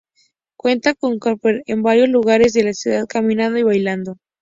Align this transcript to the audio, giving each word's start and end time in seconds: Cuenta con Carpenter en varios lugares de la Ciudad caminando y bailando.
Cuenta 0.57 0.95
con 0.95 1.19
Carpenter 1.19 1.61
en 1.67 1.83
varios 1.83 2.09
lugares 2.09 2.53
de 2.53 2.63
la 2.63 2.73
Ciudad 2.73 3.05
caminando 3.07 3.59
y 3.59 3.63
bailando. 3.63 4.17